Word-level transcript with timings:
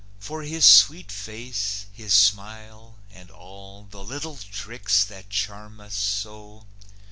For 0.17 0.41
his 0.41 0.65
sweet 0.65 1.11
face, 1.11 1.85
his 1.93 2.11
smile, 2.11 2.95
and 3.11 3.29
all 3.29 3.83
The 3.83 4.03
little 4.03 4.35
tricks 4.51 5.03
that 5.03 5.29
charm 5.29 5.79
us 5.79 5.93
so? 5.93 6.65